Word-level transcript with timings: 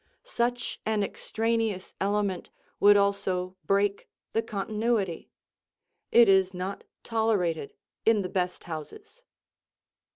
Such 0.25 0.81
an 0.83 1.03
extraneous 1.03 1.93
element 2.01 2.49
would 2.79 2.97
also 2.97 3.55
break 3.67 4.09
the 4.33 4.41
continuity. 4.41 5.29
It 6.11 6.27
is 6.27 6.55
not 6.55 6.83
tolerated 7.03 7.75
in 8.03 8.23
the 8.23 8.27
best 8.29 8.63
houses. 8.63 9.23